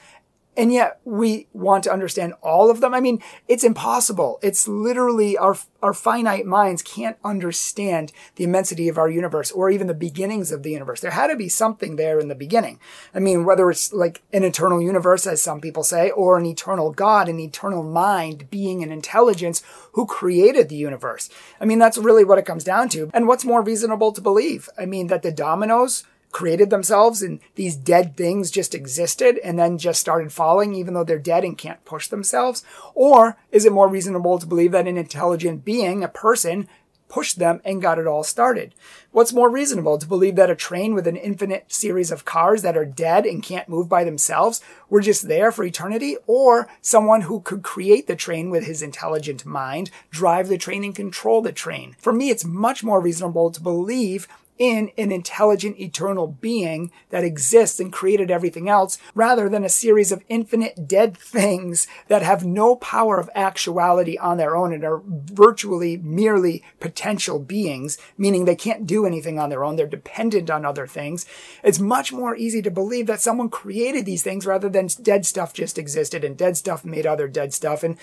And 0.58 0.72
yet 0.72 0.98
we 1.04 1.46
want 1.52 1.84
to 1.84 1.92
understand 1.92 2.34
all 2.42 2.68
of 2.68 2.80
them. 2.80 2.92
I 2.92 2.98
mean, 2.98 3.22
it's 3.46 3.62
impossible. 3.62 4.40
It's 4.42 4.66
literally 4.66 5.38
our, 5.38 5.56
our 5.84 5.94
finite 5.94 6.46
minds 6.46 6.82
can't 6.82 7.16
understand 7.24 8.10
the 8.34 8.42
immensity 8.42 8.88
of 8.88 8.98
our 8.98 9.08
universe 9.08 9.52
or 9.52 9.70
even 9.70 9.86
the 9.86 9.94
beginnings 9.94 10.50
of 10.50 10.64
the 10.64 10.72
universe. 10.72 11.00
There 11.00 11.12
had 11.12 11.28
to 11.28 11.36
be 11.36 11.48
something 11.48 11.94
there 11.94 12.18
in 12.18 12.26
the 12.26 12.34
beginning. 12.34 12.80
I 13.14 13.20
mean, 13.20 13.44
whether 13.44 13.70
it's 13.70 13.92
like 13.92 14.20
an 14.32 14.42
eternal 14.42 14.82
universe, 14.82 15.28
as 15.28 15.40
some 15.40 15.60
people 15.60 15.84
say, 15.84 16.10
or 16.10 16.36
an 16.36 16.46
eternal 16.46 16.90
God, 16.90 17.28
an 17.28 17.38
eternal 17.38 17.84
mind, 17.84 18.50
being, 18.50 18.82
and 18.82 18.92
intelligence 18.92 19.62
who 19.92 20.06
created 20.06 20.68
the 20.68 20.74
universe. 20.74 21.30
I 21.60 21.66
mean, 21.66 21.78
that's 21.78 21.98
really 21.98 22.24
what 22.24 22.38
it 22.38 22.46
comes 22.46 22.64
down 22.64 22.88
to. 22.90 23.10
And 23.14 23.28
what's 23.28 23.44
more 23.44 23.62
reasonable 23.62 24.10
to 24.10 24.20
believe? 24.20 24.68
I 24.76 24.86
mean, 24.86 25.06
that 25.06 25.22
the 25.22 25.30
dominoes 25.30 26.02
created 26.30 26.70
themselves 26.70 27.22
and 27.22 27.40
these 27.54 27.76
dead 27.76 28.16
things 28.16 28.50
just 28.50 28.74
existed 28.74 29.38
and 29.42 29.58
then 29.58 29.78
just 29.78 30.00
started 30.00 30.32
falling 30.32 30.74
even 30.74 30.94
though 30.94 31.04
they're 31.04 31.18
dead 31.18 31.44
and 31.44 31.58
can't 31.58 31.84
push 31.84 32.08
themselves? 32.08 32.62
Or 32.94 33.36
is 33.50 33.64
it 33.64 33.72
more 33.72 33.88
reasonable 33.88 34.38
to 34.38 34.46
believe 34.46 34.72
that 34.72 34.86
an 34.86 34.98
intelligent 34.98 35.64
being, 35.64 36.04
a 36.04 36.08
person, 36.08 36.68
pushed 37.08 37.38
them 37.38 37.60
and 37.64 37.82
got 37.82 37.98
it 37.98 38.06
all 38.06 38.22
started. 38.22 38.74
What's 39.10 39.32
more 39.32 39.50
reasonable 39.50 39.98
to 39.98 40.06
believe 40.06 40.36
that 40.36 40.50
a 40.50 40.54
train 40.54 40.94
with 40.94 41.06
an 41.06 41.16
infinite 41.16 41.72
series 41.72 42.10
of 42.10 42.24
cars 42.24 42.62
that 42.62 42.76
are 42.76 42.84
dead 42.84 43.24
and 43.24 43.42
can't 43.42 43.68
move 43.68 43.88
by 43.88 44.04
themselves 44.04 44.60
were 44.88 45.00
just 45.00 45.28
there 45.28 45.50
for 45.50 45.64
eternity 45.64 46.16
or 46.26 46.68
someone 46.80 47.22
who 47.22 47.40
could 47.40 47.62
create 47.62 48.06
the 48.06 48.16
train 48.16 48.50
with 48.50 48.66
his 48.66 48.82
intelligent 48.82 49.44
mind, 49.46 49.90
drive 50.10 50.48
the 50.48 50.58
train 50.58 50.84
and 50.84 50.94
control 50.94 51.40
the 51.40 51.52
train? 51.52 51.96
For 51.98 52.12
me, 52.12 52.30
it's 52.30 52.44
much 52.44 52.84
more 52.84 53.00
reasonable 53.00 53.50
to 53.50 53.60
believe 53.60 54.28
in 54.58 54.90
an 54.98 55.12
intelligent 55.12 55.78
eternal 55.78 56.26
being 56.26 56.90
that 57.10 57.24
exists 57.24 57.78
and 57.80 57.92
created 57.92 58.30
everything 58.30 58.68
else 58.68 58.98
rather 59.14 59.48
than 59.48 59.64
a 59.64 59.68
series 59.68 60.12
of 60.12 60.22
infinite 60.28 60.88
dead 60.88 61.16
things 61.16 61.86
that 62.08 62.22
have 62.22 62.44
no 62.44 62.76
power 62.76 63.18
of 63.18 63.30
actuality 63.34 64.18
on 64.18 64.36
their 64.36 64.56
own 64.56 64.72
and 64.72 64.84
are 64.84 65.00
virtually 65.06 65.96
merely 65.96 66.62
potential 66.80 67.38
beings, 67.38 67.98
meaning 68.16 68.44
they 68.44 68.56
can't 68.56 68.86
do 68.86 69.06
anything 69.06 69.38
on 69.38 69.50
their 69.50 69.64
own. 69.64 69.76
They're 69.76 69.86
dependent 69.86 70.50
on 70.50 70.64
other 70.64 70.86
things. 70.86 71.24
It's 71.62 71.78
much 71.78 72.12
more 72.12 72.36
easy 72.36 72.62
to 72.62 72.70
believe 72.70 73.06
that 73.06 73.20
someone 73.20 73.48
created 73.48 74.04
these 74.04 74.22
things 74.22 74.46
rather 74.46 74.68
than 74.68 74.88
dead 75.02 75.24
stuff 75.24 75.52
just 75.52 75.78
existed 75.78 76.24
and 76.24 76.36
dead 76.36 76.56
stuff 76.56 76.84
made 76.84 77.06
other 77.06 77.28
dead 77.28 77.54
stuff. 77.54 77.82
And 77.82 77.96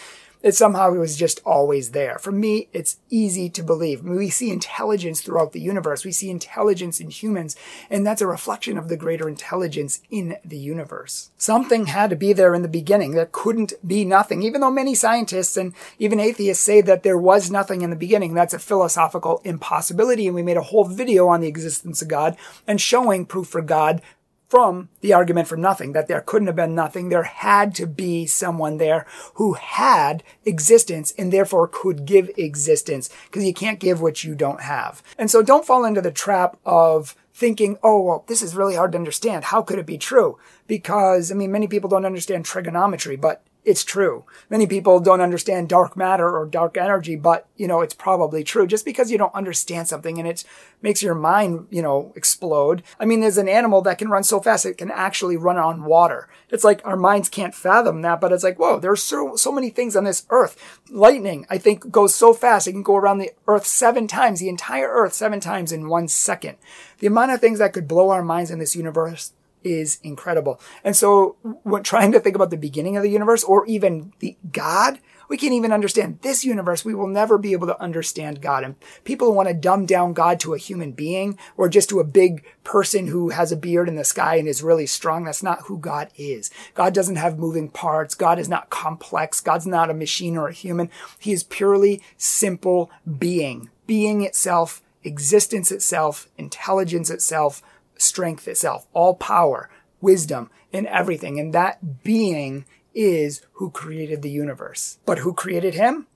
that 0.45 0.53
somehow 0.53 0.93
it 0.93 0.99
was 0.99 1.17
just 1.17 1.41
always 1.43 1.89
there. 1.89 2.19
For 2.19 2.31
me, 2.31 2.69
it's 2.71 2.97
easy 3.09 3.49
to 3.49 3.63
believe. 3.63 4.03
we 4.03 4.29
see 4.29 4.51
intelligence 4.51 5.21
throughout 5.21 5.53
the 5.53 5.59
universe. 5.59 6.05
We 6.05 6.11
see 6.11 6.29
intelligence 6.29 6.99
in 6.99 7.09
humans, 7.09 7.55
and 7.89 8.05
that's 8.05 8.21
a 8.21 8.27
reflection 8.27 8.77
of 8.77 8.87
the 8.87 8.95
greater 8.95 9.27
intelligence 9.27 10.03
in 10.11 10.37
the 10.45 10.59
universe. 10.59 11.31
Something 11.35 11.87
had 11.87 12.11
to 12.11 12.15
be 12.15 12.31
there 12.31 12.53
in 12.53 12.61
the 12.61 12.67
beginning. 12.67 13.13
There 13.13 13.27
couldn't 13.31 13.73
be 13.87 14.05
nothing. 14.05 14.43
Even 14.43 14.61
though 14.61 14.69
many 14.69 14.93
scientists 14.93 15.57
and 15.57 15.73
even 15.97 16.19
atheists 16.19 16.63
say 16.63 16.79
that 16.79 17.01
there 17.01 17.17
was 17.17 17.49
nothing 17.49 17.81
in 17.81 17.89
the 17.89 17.95
beginning, 17.95 18.35
that's 18.35 18.53
a 18.53 18.59
philosophical 18.59 19.41
impossibility. 19.43 20.27
And 20.27 20.35
we 20.35 20.43
made 20.43 20.57
a 20.57 20.61
whole 20.61 20.85
video 20.85 21.27
on 21.27 21.41
the 21.41 21.47
existence 21.47 22.03
of 22.03 22.07
God 22.07 22.37
and 22.67 22.79
showing 22.79 23.25
proof 23.25 23.47
for 23.47 23.63
God 23.63 23.99
from 24.47 24.89
the 25.01 25.13
argument 25.13 25.47
from 25.47 25.61
nothing, 25.61 25.93
that 25.93 26.07
there 26.07 26.21
couldn't 26.21 26.47
have 26.47 26.55
been 26.55 26.75
nothing. 26.75 27.09
There 27.09 27.23
had 27.23 27.73
to 27.75 27.87
be 27.87 28.25
someone 28.25 28.77
there 28.77 29.05
who 29.35 29.53
had 29.53 30.23
existence 30.45 31.13
and 31.17 31.33
therefore 31.33 31.67
could 31.67 32.05
give 32.05 32.29
existence 32.37 33.09
because 33.25 33.43
you 33.43 33.53
can't 33.53 33.79
give 33.79 34.01
what 34.01 34.23
you 34.23 34.35
don't 34.35 34.61
have. 34.61 35.01
And 35.17 35.31
so 35.31 35.41
don't 35.41 35.65
fall 35.65 35.85
into 35.85 36.01
the 36.01 36.11
trap 36.11 36.57
of 36.65 37.15
thinking, 37.33 37.77
oh, 37.83 38.01
well, 38.01 38.23
this 38.27 38.41
is 38.41 38.55
really 38.55 38.75
hard 38.75 38.93
to 38.93 38.97
understand. 38.97 39.45
How 39.45 39.61
could 39.61 39.79
it 39.79 39.85
be 39.85 39.97
true? 39.97 40.37
Because, 40.67 41.31
I 41.31 41.35
mean, 41.35 41.51
many 41.51 41.67
people 41.67 41.89
don't 41.89 42.05
understand 42.05 42.45
trigonometry, 42.45 43.17
but 43.17 43.43
it's 43.65 43.83
true. 43.83 44.25
Many 44.49 44.67
people 44.67 44.99
don't 44.99 45.21
understand 45.21 45.69
dark 45.69 45.97
matter 45.97 46.37
or 46.37 46.45
dark 46.45 46.77
energy, 46.77 47.15
but 47.15 47.47
you 47.57 47.67
know, 47.67 47.81
it's 47.81 47.95
probably 47.95 48.43
true. 48.43 48.67
Just 48.67 48.85
because 48.85 49.11
you 49.11 49.17
don't 49.17 49.33
understand 49.33 49.87
something 49.87 50.19
and 50.19 50.27
it 50.27 50.43
makes 50.81 51.01
your 51.01 51.15
mind, 51.15 51.67
you 51.71 51.81
know, 51.81 52.13
explode. 52.15 52.83
I 52.99 53.05
mean, 53.05 53.21
there's 53.21 53.39
an 53.39 53.49
animal 53.49 53.81
that 53.81 53.97
can 53.97 54.09
run 54.09 54.23
so 54.23 54.39
fast 54.39 54.65
it 54.65 54.77
can 54.77 54.91
actually 54.91 55.35
run 55.35 55.57
on 55.57 55.83
water. 55.83 56.29
It's 56.49 56.63
like 56.63 56.85
our 56.85 56.95
minds 56.95 57.27
can't 57.27 57.55
fathom 57.55 58.03
that, 58.03 58.21
but 58.21 58.31
it's 58.31 58.43
like, 58.43 58.59
whoa, 58.59 58.79
there's 58.79 59.01
so, 59.01 59.35
so 59.35 59.51
many 59.51 59.71
things 59.71 59.95
on 59.95 60.03
this 60.03 60.25
earth. 60.29 60.79
Lightning, 60.89 61.47
I 61.49 61.57
think, 61.57 61.89
goes 61.89 62.13
so 62.13 62.33
fast 62.33 62.67
it 62.67 62.73
can 62.73 62.83
go 62.83 62.95
around 62.95 63.17
the 63.17 63.31
earth 63.47 63.65
seven 63.65 64.07
times, 64.07 64.39
the 64.39 64.49
entire 64.49 64.87
earth 64.89 65.13
seven 65.13 65.39
times 65.39 65.71
in 65.71 65.89
one 65.89 66.07
second. 66.07 66.57
The 66.99 67.07
amount 67.07 67.31
of 67.31 67.41
things 67.41 67.59
that 67.59 67.73
could 67.73 67.87
blow 67.87 68.11
our 68.11 68.23
minds 68.23 68.51
in 68.51 68.59
this 68.59 68.75
universe 68.75 69.33
is 69.65 69.99
incredible. 70.03 70.61
And 70.83 70.95
so 70.95 71.35
when 71.63 71.83
trying 71.83 72.11
to 72.11 72.19
think 72.19 72.35
about 72.35 72.51
the 72.51 72.57
beginning 72.57 72.95
of 72.95 73.03
the 73.03 73.09
universe 73.09 73.43
or 73.43 73.65
even 73.65 74.13
the 74.19 74.37
God, 74.51 74.99
we 75.27 75.37
can't 75.37 75.53
even 75.53 75.71
understand 75.71 76.19
this 76.21 76.45
universe. 76.45 76.85
We 76.85 76.93
will 76.93 77.07
never 77.07 77.37
be 77.37 77.53
able 77.53 77.67
to 77.67 77.81
understand 77.81 78.41
God. 78.41 78.63
And 78.63 78.75
people 79.03 79.33
want 79.33 79.47
to 79.47 79.55
dumb 79.55 79.85
down 79.85 80.13
God 80.13 80.39
to 80.41 80.53
a 80.53 80.59
human 80.59 80.91
being 80.91 81.37
or 81.57 81.67
just 81.67 81.89
to 81.89 81.99
a 81.99 82.03
big 82.03 82.45
person 82.63 83.07
who 83.07 83.29
has 83.29 83.51
a 83.51 83.57
beard 83.57 83.89
in 83.89 83.95
the 83.95 84.03
sky 84.03 84.35
and 84.35 84.47
is 84.47 84.61
really 84.61 84.85
strong. 84.85 85.23
That's 85.23 85.41
not 85.41 85.63
who 85.63 85.79
God 85.79 86.09
is. 86.15 86.51
God 86.75 86.93
doesn't 86.93 87.15
have 87.15 87.39
moving 87.39 87.69
parts. 87.69 88.13
God 88.13 88.37
is 88.37 88.47
not 88.47 88.69
complex. 88.69 89.41
God's 89.41 89.65
not 89.65 89.89
a 89.89 89.95
machine 89.95 90.37
or 90.37 90.47
a 90.47 90.53
human. 90.53 90.91
He 91.19 91.31
is 91.31 91.43
purely 91.43 92.03
simple 92.17 92.91
being, 93.17 93.69
being 93.87 94.21
itself, 94.21 94.83
existence 95.03 95.71
itself, 95.71 96.27
intelligence 96.37 97.09
itself, 97.09 97.63
strength 97.97 98.47
itself, 98.47 98.87
all 98.93 99.15
power, 99.15 99.69
wisdom, 100.01 100.49
and 100.73 100.87
everything. 100.87 101.39
And 101.39 101.53
that 101.53 102.03
being 102.03 102.65
is 102.93 103.41
who 103.53 103.69
created 103.69 104.21
the 104.21 104.29
universe. 104.29 104.99
But 105.05 105.19
who 105.19 105.33
created 105.33 105.73
him? 105.73 106.07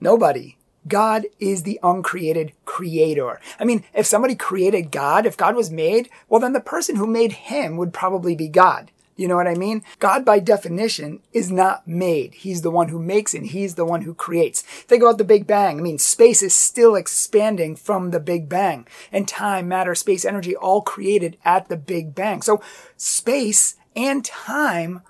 Nobody. 0.00 0.56
God 0.88 1.26
is 1.38 1.62
the 1.62 1.78
uncreated 1.82 2.52
creator. 2.64 3.38
I 3.58 3.64
mean, 3.64 3.84
if 3.92 4.06
somebody 4.06 4.34
created 4.34 4.90
God, 4.90 5.26
if 5.26 5.36
God 5.36 5.54
was 5.54 5.70
made, 5.70 6.08
well, 6.28 6.40
then 6.40 6.54
the 6.54 6.60
person 6.60 6.96
who 6.96 7.06
made 7.06 7.32
him 7.32 7.76
would 7.76 7.92
probably 7.92 8.34
be 8.34 8.48
God. 8.48 8.90
You 9.20 9.28
know 9.28 9.36
what 9.36 9.46
I 9.46 9.54
mean? 9.54 9.82
God, 9.98 10.24
by 10.24 10.38
definition, 10.38 11.20
is 11.30 11.50
not 11.50 11.86
made. 11.86 12.32
He's 12.32 12.62
the 12.62 12.70
one 12.70 12.88
who 12.88 12.98
makes 12.98 13.34
and 13.34 13.46
he's 13.46 13.74
the 13.74 13.84
one 13.84 14.00
who 14.00 14.14
creates. 14.14 14.62
Think 14.62 15.02
about 15.02 15.18
the 15.18 15.24
Big 15.24 15.46
Bang. 15.46 15.78
I 15.78 15.82
mean, 15.82 15.98
space 15.98 16.42
is 16.42 16.54
still 16.54 16.94
expanding 16.94 17.76
from 17.76 18.12
the 18.12 18.18
Big 18.18 18.48
Bang 18.48 18.88
and 19.12 19.28
time, 19.28 19.68
matter, 19.68 19.94
space, 19.94 20.24
energy, 20.24 20.56
all 20.56 20.80
created 20.80 21.36
at 21.44 21.68
the 21.68 21.76
Big 21.76 22.14
Bang. 22.14 22.40
So 22.40 22.62
space 22.96 23.76
and 23.94 24.24
time 24.24 25.02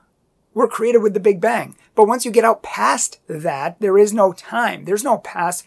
were 0.54 0.66
created 0.66 1.02
with 1.02 1.14
the 1.14 1.20
Big 1.20 1.40
Bang. 1.40 1.76
But 1.94 2.08
once 2.08 2.24
you 2.24 2.32
get 2.32 2.44
out 2.44 2.64
past 2.64 3.20
that, 3.28 3.78
there 3.78 3.96
is 3.96 4.12
no 4.12 4.32
time. 4.32 4.86
There's 4.86 5.04
no 5.04 5.18
past, 5.18 5.64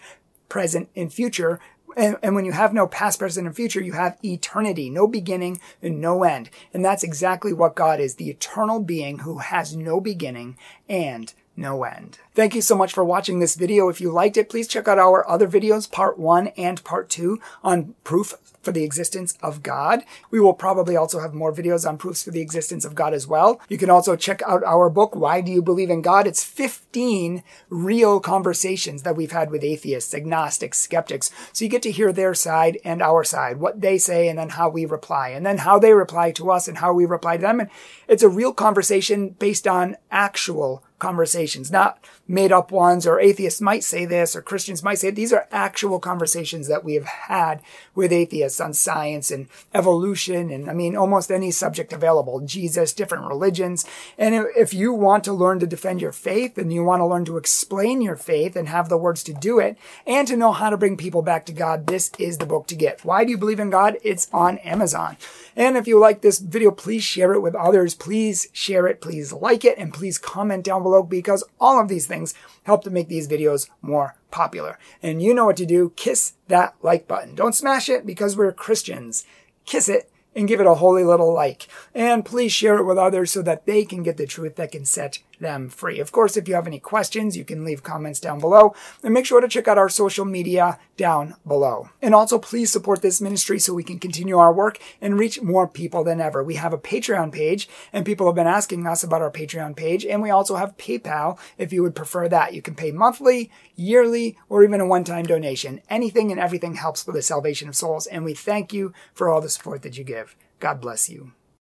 present, 0.50 0.89
and 0.97 1.13
future. 1.13 1.62
And, 1.95 2.17
and, 2.23 2.35
when 2.35 2.45
you 2.45 2.51
have 2.51 2.73
no 2.73 2.88
past, 2.88 3.19
present, 3.19 3.45
and 3.45 3.55
future, 3.55 3.81
you 3.81 3.93
have 3.93 4.17
eternity, 4.23 4.89
no 4.89 5.07
beginning 5.07 5.59
and 5.81 6.01
no 6.01 6.23
end. 6.23 6.50
And 6.73 6.83
that's 6.83 7.03
exactly 7.03 7.53
what 7.53 7.75
God 7.75 8.00
is, 8.00 8.15
the 8.15 8.29
eternal 8.29 8.79
being 8.79 9.19
who 9.19 9.39
has 9.39 9.75
no 9.75 10.01
beginning 10.01 10.57
and 10.89 11.33
no 11.55 11.83
end. 11.83 12.19
Thank 12.33 12.55
you 12.55 12.62
so 12.62 12.75
much 12.75 12.93
for 12.93 13.03
watching 13.03 13.39
this 13.39 13.55
video. 13.55 13.89
If 13.89 14.01
you 14.01 14.12
liked 14.12 14.38
it, 14.38 14.50
please 14.50 14.67
check 14.67 14.88
out 14.88 14.98
our 14.98 15.27
other 15.29 15.48
videos, 15.48 15.89
part 15.89 16.17
one 16.17 16.48
and 16.50 16.83
part 16.83 17.10
two 17.10 17.39
on 17.63 17.95
proof 18.03 18.33
for 18.63 18.72
the 18.72 18.83
existence 18.83 19.38
of 19.43 19.62
God. 19.62 20.03
We 20.31 20.39
will 20.39 20.53
probably 20.53 20.95
also 20.95 21.19
have 21.19 21.33
more 21.33 21.53
videos 21.53 21.88
on 21.88 21.98
proofs 21.98 22.24
for 22.24 22.31
the 22.31 22.41
existence 22.41 22.86
of 22.86 22.95
God 22.95 23.13
as 23.13 23.27
well. 23.27 23.62
You 23.69 23.77
can 23.77 23.89
also 23.89 24.15
check 24.15 24.41
out 24.48 24.63
our 24.63 24.89
book, 24.89 25.15
Why 25.15 25.41
Do 25.41 25.51
You 25.51 25.62
Believe 25.62 25.89
in 25.89 26.01
God? 26.01 26.25
It's 26.25 26.43
15 26.43 27.43
real 27.69 28.19
conversations 28.19 29.03
that 29.03 29.15
we've 29.15 29.33
had 29.33 29.51
with 29.51 29.63
atheists, 29.63 30.13
agnostics, 30.13 30.79
skeptics. 30.79 31.29
So 31.51 31.65
you 31.65 31.69
get 31.69 31.83
to 31.83 31.91
hear 31.91 32.13
their 32.13 32.33
side 32.33 32.79
and 32.86 33.01
our 33.01 33.24
side, 33.24 33.57
what 33.57 33.81
they 33.81 33.98
say 33.98 34.29
and 34.29 34.39
then 34.39 34.50
how 34.50 34.69
we 34.69 34.86
reply, 34.86 35.29
and 35.29 35.45
then 35.45 35.60
how 35.60 35.77
they 35.77 35.93
reply 35.93 36.31
to 36.31 36.50
us 36.50 36.67
and 36.67 36.77
how 36.77 36.93
we 36.93 37.05
reply 37.05 37.38
to 37.38 37.41
them. 37.41 37.60
And 37.60 37.69
it's 38.07 38.24
a 38.24 38.29
real 38.29 38.53
conversation 38.53 39.29
based 39.29 39.67
on 39.67 39.98
actual 40.10 40.83
conversations, 41.03 41.69
not 41.69 42.00
made 42.29 42.53
up 42.53 42.72
ones 42.72 43.05
or 43.05 43.19
atheists 43.19 43.60
might 43.60 43.83
say 43.83 44.05
this 44.05 44.38
or 44.38 44.41
Christians 44.41 44.81
might 44.81 45.00
say 45.00 45.10
it. 45.10 45.15
These 45.15 45.33
are 45.33 45.50
actual 45.51 46.00
conversations 46.00 46.69
that 46.69 46.86
we 46.86 46.93
have 46.93 47.03
had 47.03 47.62
with 47.93 48.13
atheists 48.13 48.62
on 48.62 48.74
science 48.74 49.29
and 49.29 49.50
evolution 49.74 50.50
and 50.50 50.69
I 50.69 50.74
mean 50.74 50.95
almost 50.95 51.29
any 51.29 51.51
subject 51.51 51.91
available, 51.91 52.39
Jesus, 52.39 52.93
different 52.93 53.27
religions. 53.27 53.86
And 54.17 54.48
if 54.55 54.74
you 54.74 54.93
want 54.93 55.25
to 55.25 55.33
learn 55.33 55.60
to 55.60 55.67
defend 55.67 56.00
your 56.00 56.13
faith 56.13 56.57
and 56.57 56.72
you 56.72 56.86
want 56.86 57.01
to 57.01 57.05
learn 57.05 57.25
to 57.25 57.36
explain 57.36 58.01
your 58.01 58.15
faith 58.15 58.55
and 58.55 58.69
have 58.69 58.88
the 58.88 58.98
words 58.98 59.22
to 59.24 59.33
do 59.33 59.60
it 59.60 59.77
and 60.07 60.25
to 60.29 60.38
know 60.38 60.53
how 60.53 60.69
to 60.69 60.77
bring 60.77 60.95
people 60.95 61.22
back 61.22 61.45
to 61.48 61.51
God, 61.51 61.88
this 61.88 62.12
is 62.17 62.38
the 62.38 62.45
book 62.45 62.67
to 62.67 62.75
get. 62.75 63.03
Why 63.03 63.25
do 63.25 63.31
you 63.31 63.38
believe 63.38 63.60
in 63.60 63.69
God? 63.69 63.98
It's 64.03 64.29
on 64.31 64.57
Amazon. 64.60 65.17
And 65.55 65.75
if 65.75 65.86
you 65.86 66.00
like 66.00 66.22
this 66.22 66.39
video, 66.39 66.72
please 66.72 67.03
share 67.03 67.33
it 67.33 67.41
with 67.41 67.55
others. 67.55 67.93
Please 67.93 68.48
share 68.53 68.88
it. 68.88 69.01
Please 69.01 69.33
like 69.33 69.65
it 69.65 69.77
and 69.77 69.93
please 69.93 70.17
comment 70.17 70.63
down 70.63 70.83
below 70.93 71.03
because 71.03 71.43
all 71.59 71.79
of 71.79 71.88
these 71.88 72.07
things 72.07 72.33
help 72.63 72.83
to 72.83 72.89
make 72.89 73.07
these 73.07 73.27
videos 73.27 73.69
more 73.81 74.15
popular. 74.31 74.77
And 75.01 75.21
you 75.21 75.33
know 75.33 75.45
what 75.45 75.57
to 75.57 75.65
do. 75.65 75.91
Kiss 75.95 76.33
that 76.47 76.75
like 76.81 77.07
button. 77.07 77.35
Don't 77.35 77.55
smash 77.55 77.89
it 77.89 78.05
because 78.05 78.38
we're 78.38 78.51
Christians. 78.51 79.25
Kiss 79.65 79.89
it 79.89 80.09
and 80.35 80.47
give 80.47 80.59
it 80.59 80.67
a 80.67 80.75
holy 80.75 81.03
little 81.03 81.33
like. 81.33 81.67
And 81.93 82.25
please 82.25 82.51
share 82.51 82.77
it 82.77 82.85
with 82.85 82.97
others 82.97 83.31
so 83.31 83.41
that 83.43 83.65
they 83.65 83.85
can 83.85 84.03
get 84.03 84.17
the 84.17 84.27
truth 84.27 84.55
that 84.55 84.71
can 84.71 84.85
set 84.85 85.19
them 85.39 85.69
free. 85.69 85.99
Of 85.99 86.11
course, 86.11 86.37
if 86.37 86.47
you 86.47 86.55
have 86.55 86.67
any 86.67 86.79
questions, 86.79 87.37
you 87.37 87.43
can 87.43 87.65
leave 87.65 87.83
comments 87.83 88.19
down 88.19 88.39
below 88.39 88.73
and 89.03 89.13
make 89.13 89.25
sure 89.25 89.41
to 89.41 89.47
check 89.47 89.67
out 89.67 89.77
our 89.77 89.89
social 89.89 90.25
media 90.25 90.79
down 90.97 91.35
below. 91.45 91.89
And 92.01 92.15
also 92.15 92.39
please 92.39 92.71
support 92.71 93.01
this 93.01 93.21
ministry 93.21 93.59
so 93.59 93.73
we 93.73 93.83
can 93.83 93.99
continue 93.99 94.37
our 94.37 94.53
work 94.53 94.79
and 95.01 95.19
reach 95.19 95.41
more 95.41 95.67
people 95.67 96.03
than 96.03 96.21
ever. 96.21 96.43
We 96.43 96.55
have 96.55 96.73
a 96.73 96.77
Patreon 96.77 97.31
page 97.31 97.67
and 97.91 98.05
people 98.05 98.25
have 98.27 98.35
been 98.35 98.47
asking 98.47 98.87
us 98.87 99.03
about 99.03 99.21
our 99.21 99.31
Patreon 99.31 99.75
page. 99.75 100.05
And 100.05 100.21
we 100.21 100.29
also 100.29 100.55
have 100.55 100.77
PayPal 100.77 101.37
if 101.57 101.73
you 101.73 101.83
would 101.83 101.95
prefer 101.95 102.27
that. 102.29 102.53
You 102.53 102.61
can 102.61 102.75
pay 102.75 102.91
monthly, 102.91 103.51
yearly, 103.75 104.37
or 104.49 104.63
even 104.63 104.81
a 104.81 104.87
one-time 104.87 105.25
donation. 105.25 105.81
Anything 105.89 106.31
and 106.31 106.39
everything 106.39 106.75
helps 106.75 107.03
for 107.03 107.11
the 107.11 107.21
salvation 107.21 107.67
of 107.67 107.75
souls. 107.75 108.07
And 108.07 108.23
we 108.23 108.33
thank 108.33 108.71
you 108.71 108.93
for 109.13 109.29
all 109.29 109.41
the 109.41 109.49
support 109.49 109.81
that 109.81 109.97
you 109.97 110.03
give. 110.03 110.23
God 110.63 110.79
bless 110.79 111.10
you. 111.10 111.34